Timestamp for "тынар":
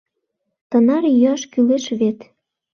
0.69-1.03